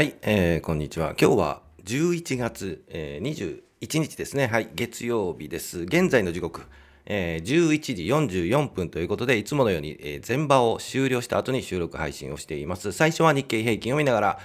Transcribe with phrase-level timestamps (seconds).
[0.00, 1.14] はい、えー、こんにちは。
[1.20, 4.46] 今日は11月、えー、21日ですね。
[4.46, 5.80] はい、月曜日です。
[5.80, 6.62] 現在の時刻、
[7.04, 12.92] えー、11時44分ということで、いつものように、えー、前場を終了した後に収録配信をしています。
[12.92, 14.38] 最初は日経平均を見ながら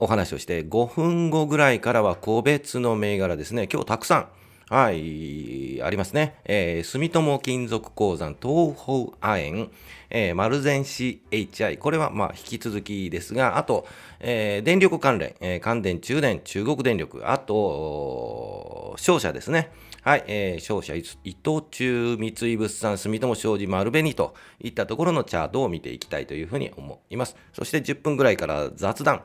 [0.00, 3.68] お話をして、5分後ぐらいからは個別の銘柄ですね。
[3.72, 4.28] 今日たくさん、
[4.70, 6.36] はい、ありますね。
[6.46, 9.70] えー、住友金属鉱山、東方亜鉛、
[10.08, 13.86] えー、丸善 CHI、これはまあ引き続きですが、あと、
[14.20, 19.70] えー、電力関連、えー、関電、中電、中国電力、あと、商社ですね。
[20.04, 27.36] はい、えー、商社、伊藤忠、三井物産、住友商事、丸紅といったところのチャートを見ていきたいというふうに思います。
[27.54, 29.22] そして10分ぐらいから雑談。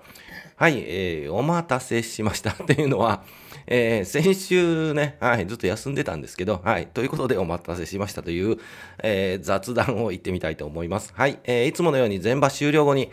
[0.55, 3.25] はい、えー、お待たせしましたっていうのは、
[3.67, 8.57] えー、先週ね、はい、ずっと休んでたんですけど、はい、ということでお待たせしましたという、
[9.03, 11.11] えー、雑談を言ってみたいと思います。
[11.13, 13.11] はい、えー、いつものように全場終了後に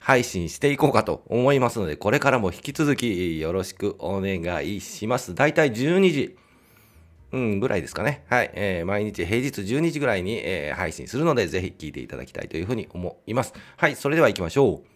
[0.00, 5.34] 配信していこうかと思いますので、これからも引き続きよろしくお願いします。
[5.34, 6.36] だいたい12時。
[7.36, 8.24] うん、ぐらいですかね。
[8.30, 8.50] はい。
[8.54, 13.52] えー、毎日平日12時ぐらいに、えー、配信するので、ぜひ聞いていただきたいというふうに思います。
[13.76, 13.94] はい。
[13.94, 14.86] それでは行きましょう。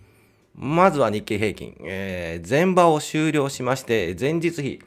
[0.54, 1.76] まずは日経平均。
[1.84, 4.80] えー、前場を終了しまして、前日比。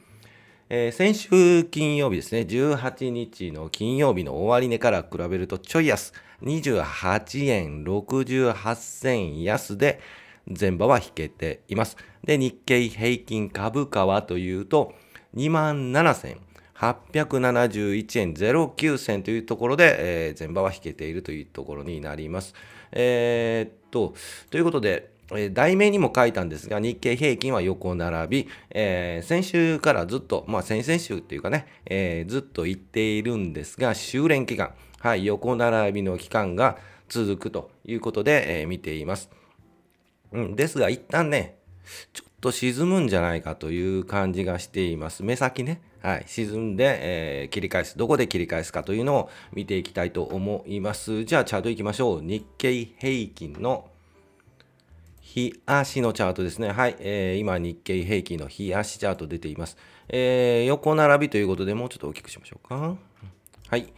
[0.68, 10.00] えー、先週金曜日ですね、18日の金曜日の終値から比べるとちょい安、28円68銭安で
[10.48, 11.96] 前場は引けています。
[12.24, 14.92] で、日経平均株価はというと、
[15.36, 16.40] 2万7千
[16.76, 22.54] 871円09銭というところで、えー、前場は引けているというところになります。
[22.92, 24.14] えー、っと、
[24.50, 39.30] ということで、え題名にも書いたんですが、日経平均は横並び、えー、先週からずっと、まあ先々週っていうかね、えー、ずっと言っているんですが、修練期間、はい、横並びの期間が続くということで、えー、見ています。
[40.32, 41.56] うん、ですが、一旦ね、
[42.12, 45.22] ちょっと沈むんじゃないかという感じがしています。
[45.22, 47.96] 目先ね、はい、沈んで、えー、切り返す。
[47.96, 51.24] どこで切り返すかというのを見ていきたいと思います。
[51.24, 52.20] じゃあ、チャートいきましょう。
[52.20, 53.88] 日経平均の
[55.22, 56.72] 日足のチャートですね。
[56.72, 56.96] はい。
[56.98, 59.78] えー、今、日経平均の日足チャート出ています。
[60.10, 62.96] えー、横並びということで、もうちょっと大きくしましょうか。
[63.70, 63.90] はい。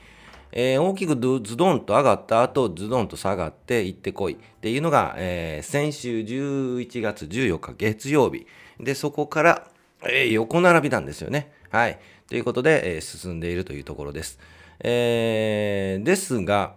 [0.52, 8.46] えー、大きくズドンと上がった後、ズドンと下がって行ってこいっていうのが、えー、先週11月14日月曜日。
[8.78, 9.68] で、そこから、
[10.04, 11.55] えー、横並びなんですよね。
[11.76, 11.98] はい。
[12.26, 14.38] ということで、えー、進んでいるというところです。
[14.80, 16.72] えー、ですが、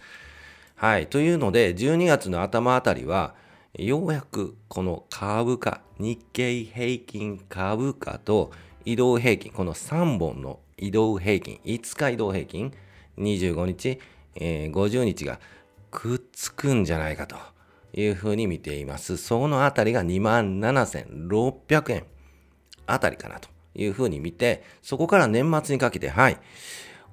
[0.77, 3.35] はい、というので、12月の頭あたりは、
[3.77, 8.53] ようやくこの株価、日経平均株価と
[8.85, 12.73] 移動平均、この3本の移動平均、5日移動平均、
[13.19, 13.99] 25日、
[14.37, 15.41] えー、50日が
[15.91, 17.37] くっつくんじゃないかと
[17.95, 19.17] いうふうに見ています。
[19.17, 22.05] そのあたりが27,600円
[22.87, 26.39] あたりかなというふうに見て、そこから年末にかけて、はい、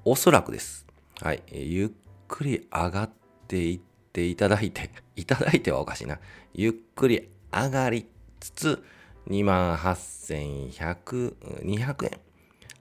[0.03, 0.87] おそらくです。
[1.21, 1.43] はい。
[1.51, 1.89] ゆっ
[2.27, 3.11] くり上がっ
[3.47, 3.79] ていっ
[4.11, 6.19] ていただいて、 いただいてはおかしいな。
[6.55, 8.07] ゆっくり上がり
[8.39, 8.83] つつ、
[9.27, 12.19] 28,100、200円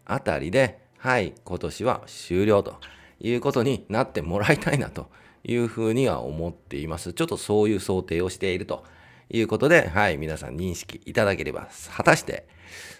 [0.06, 2.80] あたりで、はい、今年は終了と
[3.20, 5.10] いうことになってもらいたいなと
[5.44, 7.12] いうふうには思っています。
[7.12, 8.86] ちょっとそういう想定をしていると
[9.28, 12.48] いうことで、はい、皆さん認識いただければ、果たして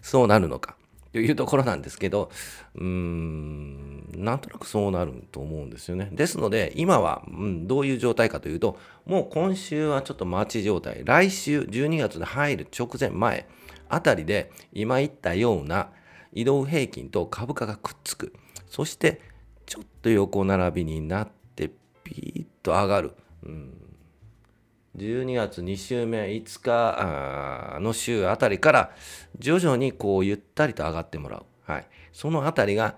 [0.03, 0.77] そうなるのか。
[1.13, 2.31] というところなんですけど、
[2.77, 6.09] うーん、なんとなくそうなると思うんですよね。
[6.13, 13.49] ですので、今は、うん、どういう状態かというと、もう今週はちょっと待ち状態、来週12月に入る直前前
[13.89, 15.91] あたりで、今言ったような
[16.33, 18.33] 移動平均と株価がくっつく。
[18.69, 19.21] そして、
[19.67, 21.71] ちょっと横並びになって、
[22.05, 23.13] ピーッと上がる。
[23.43, 23.90] うん
[24.97, 28.91] 12月2週目5日の週あたりから
[29.39, 31.45] 徐々にこうゆったりと上がってもらう。
[31.71, 31.87] はい。
[32.13, 32.97] そのあたりが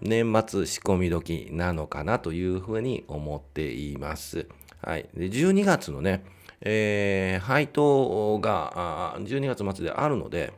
[0.00, 4.46] 年末仕込み時なのかなというふうに思っています。
[4.82, 5.08] はい。
[5.14, 6.24] で、12月のね、
[6.60, 10.52] えー、配当が12月末であるので、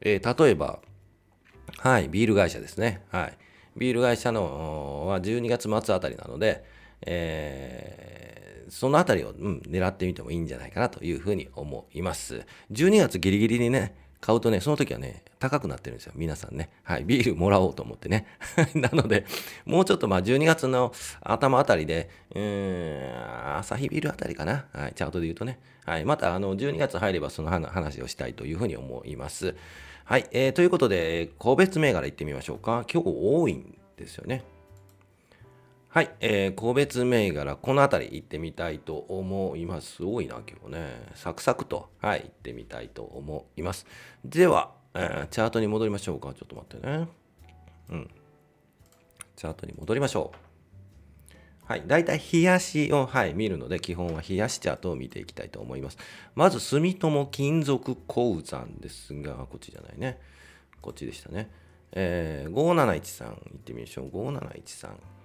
[0.00, 0.78] えー、例えば、
[1.78, 3.02] はい、ビール会社ですね。
[3.10, 3.36] はい。
[3.76, 6.64] ビール会社のは12月末あたりなので、
[7.02, 12.46] えー、そのあたりを、うん、狙ってみてもいいんじゃないかなというふうに思います。
[12.72, 16.12] 12月ギリギリにね、買うとね、その時はね、高くなってるんですよ。
[16.14, 16.70] 皆さんね。
[16.82, 17.04] はい。
[17.04, 18.26] ビールもらおうと思ってね。
[18.74, 19.24] なので、
[19.64, 24.66] もうちょっとまあ12月の頭あたりで、うーん、朝日ビールあたりかな。
[24.72, 24.92] はい。
[24.94, 25.58] チャートで言うとね。
[25.86, 26.04] はい。
[26.04, 29.54] また、あの、12月入ればその話をしたいというふうに思います。
[30.04, 30.26] はい。
[30.32, 32.84] えー、ということで、個別銘柄いってみましょうか。
[32.92, 34.44] 今日多いんですよね。
[35.92, 40.04] はい、えー、個別銘柄、この辺り行ってみたいと思います。
[40.04, 41.02] 多いな、今日ね。
[41.16, 43.88] サクサクと、はい、行ってみたいと思います。
[44.24, 46.32] では、えー、チャートに戻りましょうか。
[46.32, 47.08] ちょっと待ってね。
[47.88, 48.10] うん。
[49.34, 51.34] チャートに戻りましょう。
[51.64, 51.82] はい。
[51.84, 55.98] だいたい冷やしを、はい、見るので、基本は冷やしチャートを見ていきたいと思います。
[56.36, 60.20] まず、住友金属鉱山ですが、こっちじゃないね。
[60.80, 61.50] こっちでしたね。
[61.90, 64.08] えー、5713行ってみましょう。
[64.10, 65.19] 5713。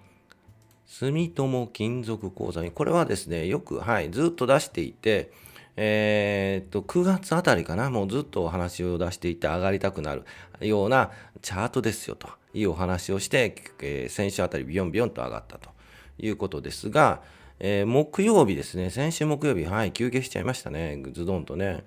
[0.87, 5.31] 住友金属鉱山これはですね、よく、はい、ずっと出していて、
[5.77, 10.23] えー、っと、9月あたりかな、もうずっとお話を出していて上がりたくなる
[10.61, 11.11] ような
[11.41, 15.69] チャートですよというお話をして、えー、先週あたりビヨンビヨンと上がったと
[16.17, 17.21] いうことですが、
[17.59, 21.83] えー、木曜日ですね、先週木曜日、はい、休憩しちゃいましたね、ズドンとね。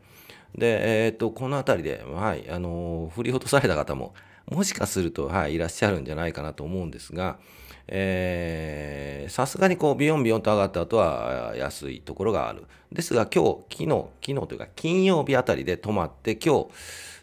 [0.56, 4.14] で、えー、っと、このあたりで、はい、あの振り落とされた方も、
[4.50, 7.38] もしかすると、はい、いらっしゃるんじゃないかなと思うんですが、
[7.88, 12.64] さすがにこうビヨンビヨンと上がった後は安いところがある。
[12.92, 16.70] ですが今日、昨日、昨日というか金曜日あたりで止まって今日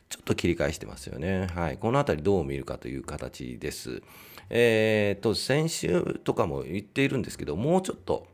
[0.10, 1.48] ちょっと切り返してますよね。
[1.54, 1.78] はい。
[1.78, 4.02] このあたりどう見るかという形です。
[4.50, 8.28] えー、と、先週とかも言っているんですけど、もうちょっと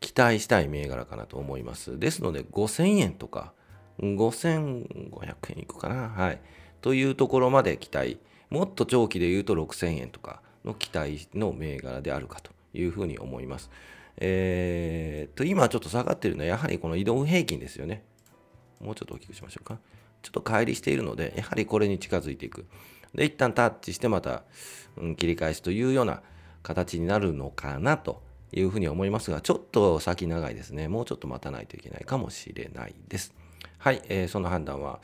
[0.00, 1.98] 期待したい銘柄かなと思います。
[1.98, 3.52] ですので5000円とか
[4.00, 6.08] 5500円いくかな。
[6.10, 6.40] はい。
[6.82, 8.18] というところまで期待。
[8.50, 13.70] もっと長期で言うと6000円とかの期待の銘柄であるかというふうに思います。
[14.16, 18.04] えー、と、今ちょっと下がっているのはやはりこの移動平均ですよね。
[18.80, 19.78] もうちょっと大きくしましょうか。
[20.22, 22.66] ちょっと乖離しているので、やはりこれに近づいていく。
[23.14, 24.44] で、一旦タッチしてまた、
[24.96, 26.22] うん、切り返すというような
[26.62, 28.22] 形になるのかなと
[28.52, 30.88] いうふうに思いますが、ちょっと先長いですね。
[30.88, 33.34] もうちょっと待たないといけないかもしれないです。
[33.78, 35.00] はい、えー、その判断は、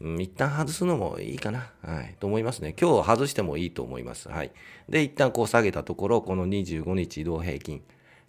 [0.00, 2.74] うん、一旦外すのもいいかな、はい、と思いますね。
[2.80, 4.28] 今日外してもいいと思います。
[4.28, 4.52] はい。
[4.88, 7.82] で、一旦こう下げたところ、この25日移動平均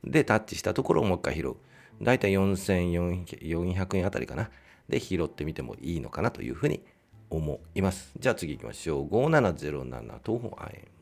[0.03, 1.55] でタッチしたところをもう一回拾う。
[2.01, 4.49] だいたい4400円あたりかな。
[4.89, 6.83] で、拾ってみてもいいのかなというふうに
[7.29, 8.11] 思います。
[8.19, 9.07] じゃあ次行きましょう。
[9.07, 10.95] 5707東方亜鉛。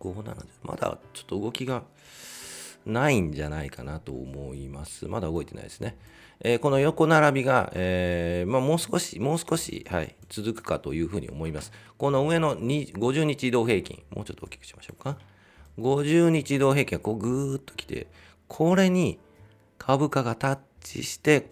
[0.00, 1.82] 570まだちょっと動きが
[2.86, 5.06] ないんじゃないかなと思います。
[5.06, 5.98] まだ動いてないですね。
[6.42, 11.70] えー、この横並びが、えーまあ、もう少し、もう少し、はい、続くかというふうに思います。
[11.98, 15.18] この上の50日移動平均、もうちょっと大きくしましょうか。
[15.78, 18.06] 50日移動平均がこうぐーっときて、
[18.48, 19.18] これに
[19.76, 21.50] 株価がタッチして、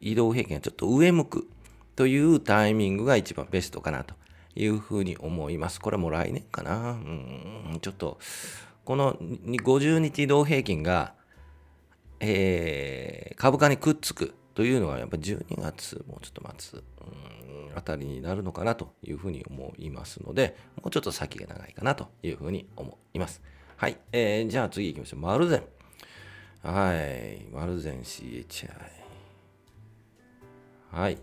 [0.00, 1.48] 移動平均がちょっと上向く
[1.96, 4.14] というタイミングが一番ベストかなと
[4.54, 5.80] いうふうに思います。
[5.80, 6.92] これも来年かな。
[6.92, 8.20] うん、ちょっと、
[8.84, 11.17] この50日移動平均が
[12.20, 23.40] えー、株価にくっつくというのはやっぱ12月もうちょっと待つ、うん、あたりになるのかなというふうに思いますので、もうちょっと先が長いかなというふうに思います。
[23.76, 23.96] はい。
[24.10, 25.20] えー、じゃあ次行きましょう。
[25.20, 25.62] マルゼン。
[26.62, 27.46] はい。
[27.52, 28.68] マルゼン CHI。
[30.90, 31.18] はい。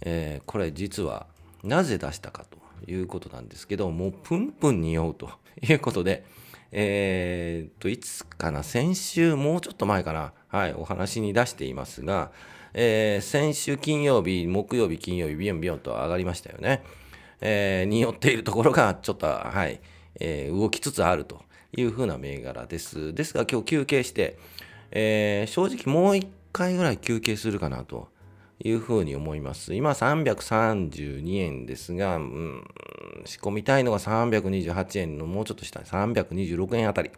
[0.00, 1.26] えー、これ実は
[1.62, 6.24] なぜ出したかということなんですけど、もうプンプンに酔うということで、
[6.72, 12.32] えー、っと、いつかな、先週、もうちょっと前かな、はい、お話に出していますが、
[12.74, 16.82] えー、先週金曜日、木曜日、金曜日、ビヨンビヨンと上がりましたよね。
[17.42, 19.80] えー、によっているところが、ちょっと、はい、
[20.18, 21.42] えー、動きつつあると
[21.76, 23.12] いうふうな銘柄です。
[23.12, 24.38] ですが、今日休憩して、
[24.92, 28.08] えー、正直もう一回ぐらい休憩するかなと
[28.64, 29.74] いうふうに思います。
[29.74, 32.64] 今332円ですが、うん、
[33.24, 37.10] 仕込みたいのが328円のもうちょっと下、326円あたり。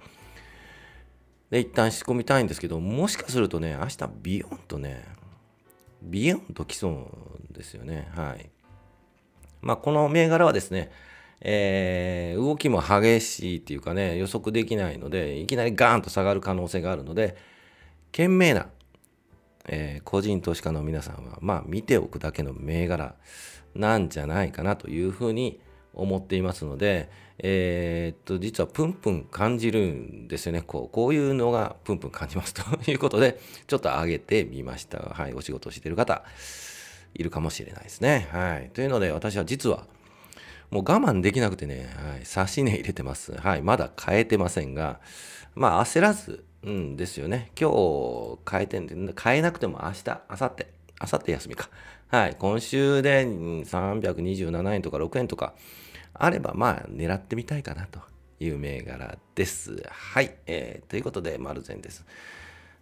[1.51, 5.05] で、一旦仕込みたいんですけど、もしかするとね、明日ビヨンとね、
[6.03, 7.11] ビヨンと来そ
[7.51, 8.09] うですよね。
[8.15, 8.51] はい。
[9.61, 10.91] まあ、この銘柄はですね、
[11.41, 17.37] えー、動きも激しいっていうかね、予測できないので、いきなりガーンと下がる可能性があるので、
[18.13, 18.69] 賢明な、
[19.67, 23.15] えー、個人投資家の皆さんは、まあ、見ておくだけの銘柄
[23.75, 25.61] なんじゃないかなというふうに
[25.95, 30.63] 思っていますので、えー、っと、実はプンプン感じるんですよね。
[30.63, 34.99] こう、こういうのがプンプン感じますということで、ちょっと上げてみました。
[34.99, 36.25] はい、お仕事をしている方、
[37.15, 38.29] いるかもしれないですね。
[38.31, 38.71] はい。
[38.73, 39.87] というので、私は実は、
[40.71, 43.33] もう我慢できなくてね、はい、差し値入れてます。
[43.33, 45.01] はい、まだ変えてませんが、
[45.55, 47.51] まあ焦らず、うんですよね。
[47.61, 50.67] 今日変えてんで、変えなくても明日、明後日、
[51.01, 51.69] 明後日休みか。
[52.09, 55.55] はい、今週で327円とか6円とか
[56.15, 58.01] あれば、まあ狙ってみたいかなと
[58.41, 59.83] いう銘柄です。
[59.91, 62.05] はい、えー、ということで、丸善です。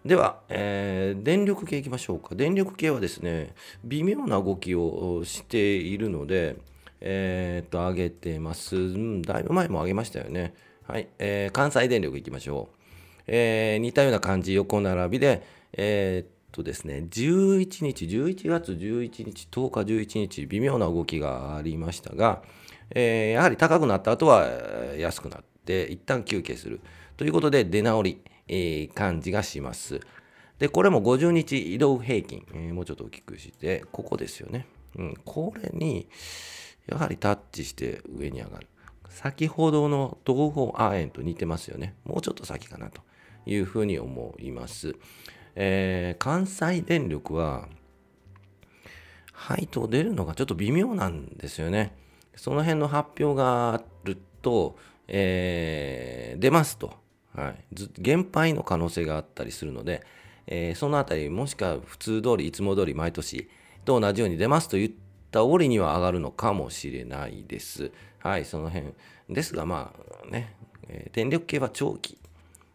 [0.04, 2.34] では、えー、電力系いきましょうか。
[2.34, 6.56] 電力系はですね、微妙な動きをしているので、
[7.00, 8.76] えー、っと、上げてます。
[8.76, 10.54] うん、だいぶ前も上げましたよね。
[10.86, 12.81] はい、えー、関西電力いきましょう。
[13.26, 22.42] えー、似たような感じ、横並びで、えー、っとですね、11日、11月11日、10日、11日、微妙な動きがありましたが、
[22.94, 24.46] えー、やはり高くなった後は
[24.98, 26.80] 安くなって、一旦休憩する。
[27.16, 30.00] ということで、出直り、えー、感じがします。
[30.58, 34.66] で、これも50日移動平均、えー、もうちょっと大きくして、ここですよね。
[34.96, 36.08] うん、これに、
[36.86, 38.66] やはりタッチして上に上がる。
[39.08, 41.94] 先ほどの東方亜鉛と似てますよね。
[42.04, 43.02] もうちょっと先かなと
[43.46, 44.94] いうふうに思います。
[45.54, 47.68] えー、関西電力は、
[49.32, 51.96] 配当出るのがちょっと微妙なんですよね。
[52.36, 54.76] その辺の発表があると、
[55.08, 56.94] えー、出ますと。
[57.34, 57.64] はい、
[57.98, 60.04] 減配の可能性があったりするので、
[60.46, 63.48] えー、そのあたり、もしくは普通通り、いつも通り毎年
[63.84, 64.90] と同じように出ますと言っ
[65.30, 67.90] た折には上がるのかもしれないです。
[68.18, 68.92] はい、その辺。
[69.30, 69.94] ですが、ま
[70.24, 70.54] あね、
[70.88, 72.18] えー、電力系は長期、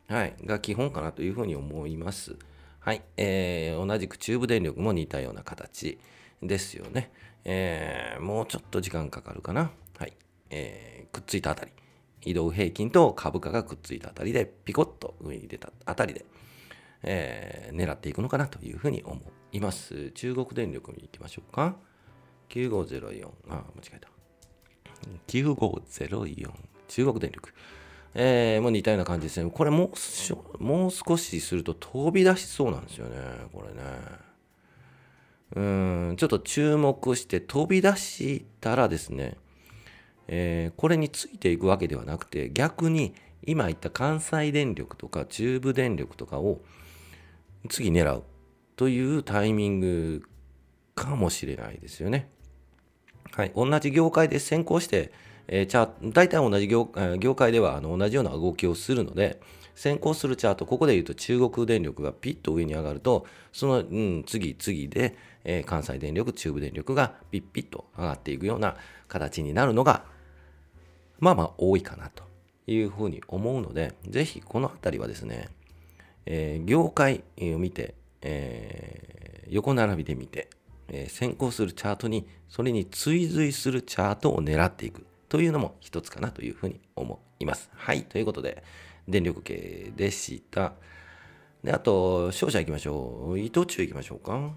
[0.07, 2.37] はい、が基本かなというふうに思います。
[2.79, 5.99] はい、えー、同じく中部電力も似たような形
[6.41, 7.11] ですよね。
[7.43, 9.71] えー、もうちょっと時間かかるかな。
[9.97, 10.13] はい、
[10.49, 11.71] えー、くっついたあたり。
[12.23, 16.25] 移動平均と株価がくっついたあたりで、ピコッと上に出たあたりで、
[17.03, 19.21] えー、狙っていくのかなというふうに思
[19.51, 20.11] います。
[20.11, 21.75] 中国電力に行きましょうか。
[22.49, 23.63] 9504、あ、間違
[23.95, 24.09] えた。
[25.27, 26.51] 9504、
[26.87, 27.53] 中国電力。
[28.19, 29.49] えー、もう似たような感じですね。
[29.51, 29.91] これも
[30.59, 33.15] う、もう少しすると飛び出しそうなんですよね。
[33.53, 34.27] これね。
[35.55, 35.61] う
[36.13, 39.37] ん、ちょっと注目して飛び出したらですね、
[40.27, 43.13] えー、これについていくわけではなくて逆に
[43.45, 46.59] 今言った関西電力とか中部電力とかを
[47.69, 48.23] 次狙う
[48.75, 50.23] というタイミング
[50.95, 52.29] かもしれないですよね。
[53.31, 55.11] はい、同じ業界で先行して、
[55.47, 56.89] えー、チャ大体同じ業
[57.19, 59.39] 業界ではあの同じような動きをするので
[59.75, 68.75] 先行するチャートここで言うと中国電力がピッと上に上がるとその、うん、次々で、えー、関西電力中部電力がピッピッと上がっていくような
[69.07, 70.03] 形になるのが
[71.19, 72.23] まあまあ多いかなと
[72.67, 75.49] いうふうに思うので、ぜひこの辺りはですね、
[76.25, 80.49] えー、業界を見て、えー、横並びで見て、
[80.89, 85.05] え、先行するチャートに、それに追随するチャートを狙っていく。
[85.29, 87.69] というのも一つかなというふうに思います。
[87.73, 88.03] はい。
[88.03, 88.63] ということで、
[89.07, 90.73] 電力系でした。
[91.63, 93.39] で、あと、商社行きましょう。
[93.39, 94.51] 伊藤忠行きましょうか。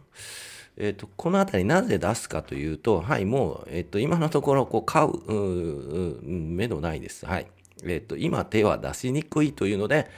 [0.76, 7.26] えーと、この辺りなぜ出すかというと、はい、もう、えーと、今のところこう買うう目のないです。
[7.26, 7.46] はい
[7.84, 8.16] えーと。
[8.16, 10.08] 今手は出しにくいというので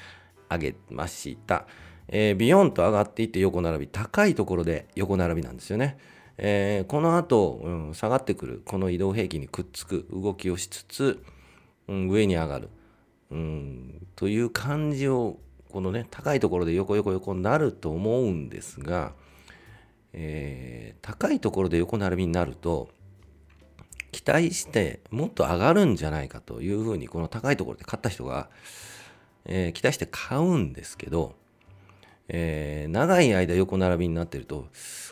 [0.50, 1.66] 上げました。
[2.08, 5.96] えー、ビヨンと上がっていって横並び、高いところで横並びなんですよね。
[6.38, 11.24] えー、この後、うん、下がってくる、この移動平均にくっつく動きをしつつ、
[11.88, 12.68] うん、上に上がる、
[13.30, 15.38] うん、という感じを、
[15.70, 19.12] このね、高いところで横横横になると思うんですが、
[20.12, 22.90] えー、高いところで横並びになると
[24.10, 28.50] 期待してもっと上がるんじゃないかというふうにこの高いところで買った人が、
[29.46, 31.34] えー、期待して買うんですけど、
[32.34, 34.66] えー、長い間横並びになってると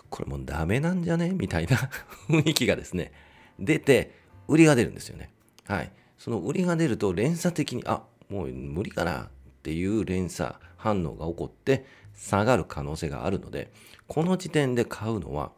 [0.09, 1.31] これもうダメなんじゃね？
[1.31, 1.77] みたいな
[2.29, 3.13] 雰囲気がですね
[3.59, 4.13] 出て
[4.49, 5.31] 売りが出るんですよね。
[5.67, 5.93] はい。
[6.19, 9.25] その売りが出ると連鎖的にあもう無理かな？
[9.25, 9.29] っ
[9.63, 11.85] ていう連鎖反応が起こって
[12.15, 13.71] 下がる可能性があるので
[14.07, 15.53] この時点で買うのは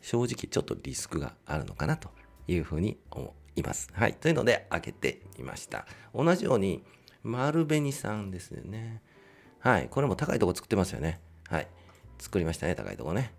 [0.00, 1.96] 正直ちょっとリスクがあるのかな？
[1.96, 2.10] と
[2.48, 3.88] いうふうに思います。
[3.92, 4.14] はい。
[4.14, 5.86] というので開けてみました。
[6.12, 6.82] 同じように
[7.22, 9.00] 丸紅さんですよね。
[9.64, 9.88] はい。
[9.90, 11.20] これも高いとこ作ってますよね。
[11.48, 11.66] はい。
[12.18, 13.32] 作りましたね、高いとこね。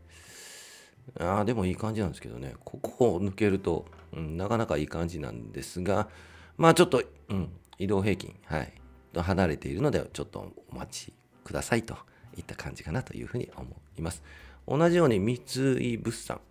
[1.20, 2.56] ああ、でもいい感じなんですけどね。
[2.64, 6.10] ここを抜けると、うん、なかなかいい感じなんですが、
[6.58, 8.74] まあちょっと、うん、移動平均、はい。
[9.14, 11.14] と離れているので、ちょっとお待ち
[11.44, 11.96] くださいと
[12.36, 13.68] いった感じかなというふうに思
[14.00, 14.24] います。
[14.68, 16.42] 同じように三井物産、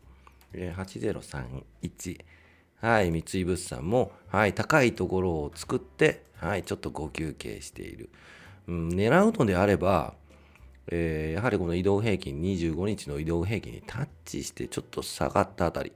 [0.52, 2.24] 8031、
[2.80, 8.08] はい、三井物産も、はい、高いところを作って、はい、ちょっとご休憩している。
[8.68, 10.14] うん、狙うのであれば、
[10.88, 15.92] えー、やはりこの移動平均、25日の移動平均にタッチしてちょっと下がったあたり、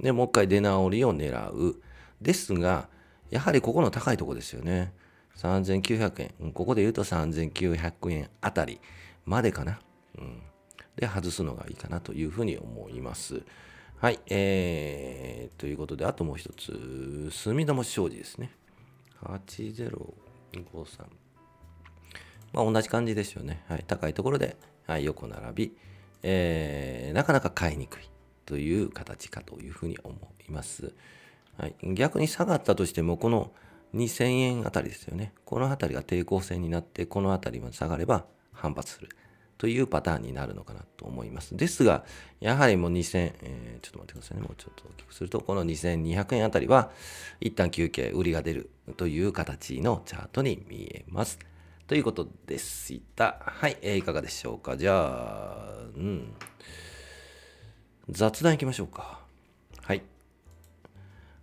[0.00, 1.80] で、もう一回出直りを狙う。
[2.20, 2.88] ですが、
[3.30, 4.92] やはりここの高いとこですよね。
[5.36, 6.52] 3900円。
[6.52, 8.80] ここで言うと3900円あたり
[9.24, 9.80] までかな。
[10.18, 10.42] うん、
[10.96, 13.42] で、外すのがいいかなというふうに思います。
[13.98, 14.20] はい。
[14.28, 18.52] えー、ということで、あともう一つ、住友商事ですね。
[19.22, 21.23] 8053。
[22.54, 23.64] まあ、同じ感じですよね。
[23.68, 24.56] はい、高いところで、
[24.86, 25.76] はい、横並び、
[26.22, 28.08] えー、なかなか買いにくい
[28.46, 30.16] という形かというふうに思
[30.48, 30.92] います。
[31.58, 33.50] はい、逆に下がったとしても、この
[33.94, 35.32] 2000円あたりですよね。
[35.44, 39.08] このあたりが抵抗線になって、このあたりまで下がれば反発する
[39.58, 41.56] というパターンになるのかなと思います。
[41.56, 42.04] ですが、
[42.38, 44.42] やはりもう2000、えー、ちょっと待ってくださいね。
[44.42, 46.92] もうちょっと大きくすると、この2200円あたりは、
[47.40, 51.38] 一旦休憩、売りが出るという形のチャートに見えます。
[51.86, 53.36] ということでした。
[53.40, 54.76] はい、えー、いかがでしょうか？
[54.78, 56.32] じゃあ、うん。
[58.08, 59.20] 雑談いきましょうか。
[59.82, 60.02] はい。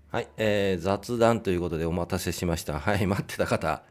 [0.09, 2.79] はい、えー、雑談ということでお待たせしました。
[2.79, 3.83] はい、待ってた方、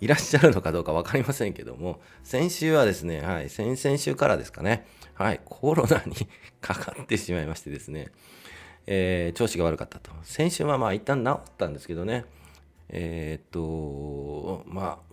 [0.00, 6.14] いらっしゃるのかどうか分かりませんけども、先週はですね、はい、先々週からですかね、はい、コロナに
[6.62, 8.12] かかってしまいましてですね、
[8.86, 10.12] えー、調子が悪かったと。
[10.22, 12.24] 先週はまあ一旦治ったんですけどね、
[12.88, 15.11] えー、っと、まあ、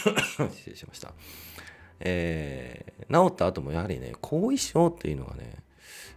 [0.52, 1.12] 失礼しました。
[2.00, 5.56] えー、治った後もやはりね、後遺症っていうのがね、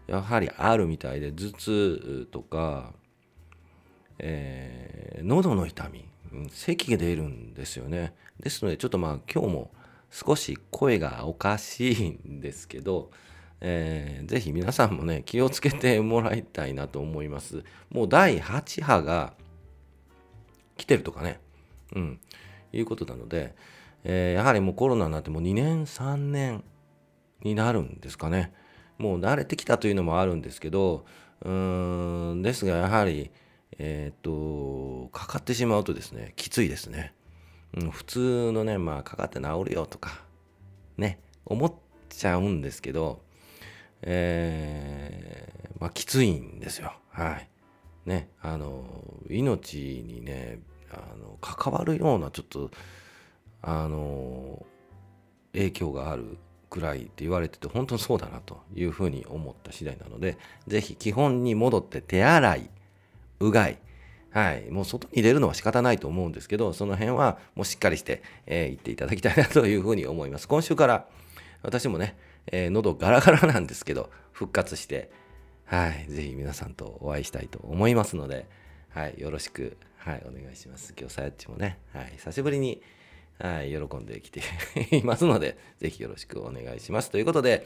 [0.07, 2.93] やはりあるみたいで、頭痛とか、
[4.19, 6.05] えー、喉の痛み、
[6.49, 8.13] 咳が出るんですよね。
[8.39, 9.71] ですので、ちょっとまあ今日も
[10.09, 13.11] 少し声がおかしいんですけど、
[13.61, 17.63] えー、ぜひ皆さんもね、気をつけてもらいたいなと思います。
[17.89, 19.33] もう第8波が
[20.77, 21.39] 来てるとかね。
[21.95, 22.19] うん。
[22.73, 23.55] いうことなので、
[24.03, 26.63] えー、やはりもうコロナになってもう2年3年
[27.41, 28.53] になるんですかね。
[28.97, 31.05] もう慣れてきたというのもあるんですけど
[31.41, 33.31] うーんですがやはり
[33.79, 37.13] えっ、とかかってしまうとですねきついですね、
[37.75, 40.21] うん、普通のねまあかかって治るよとか
[40.97, 41.73] ね思っ
[42.09, 43.21] ちゃうんですけど
[44.03, 46.93] えー、まあきついんですよ。
[47.09, 47.49] はい。
[48.05, 48.83] ねあの
[49.29, 50.59] 命にね
[50.91, 52.69] あの関わるようなちょっと
[53.63, 54.63] あの
[55.53, 56.37] 影響がある
[56.69, 62.69] くらいって言われてて本当にそうだなというふうに思った次第なので是非基本に戻って手洗い
[63.39, 63.77] うがい
[64.31, 71.05] はいもう外に出るのは仕方ないと思うんですけどその辺はもうしっかりして、えー、言っていただきたいなというふうに思います今週から
[71.61, 75.11] 私もね、えー、喉ガラガラなんですけど復活して
[75.65, 78.47] はい是非皆さんとお会いしたいと思いますので
[78.89, 80.93] はいよろしくはい、お願いします。
[80.99, 82.81] 今日さやっちもね、はい、久しぶりに、
[83.43, 84.41] はい、喜んできて
[84.95, 87.11] いますので、ぜひよろしくお願いします。
[87.11, 87.65] ということで、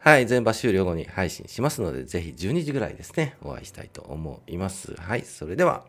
[0.00, 4.94] はい、全場終了後に配信しますので、ぜひ12時ぐらいですね、お会いしたいと思います。
[4.94, 5.86] はい、それでは、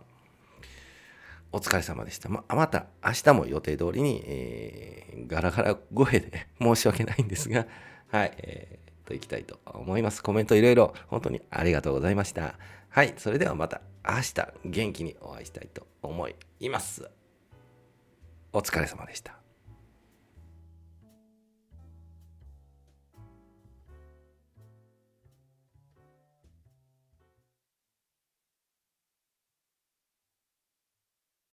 [1.52, 2.30] お疲れ様でした。
[2.30, 7.68] まあ、また明日も予定通りに、えー、ガラガラ声で申し訳ないんですが、
[8.08, 10.24] はい、えー、と行きたいと思います。
[10.24, 12.56] コメントいろいろ本当にありがとうございました。
[12.88, 16.30] はい、それではまた明日元気にお会いしたいと思
[16.62, 17.17] います。
[18.58, 19.37] お疲れ様でした。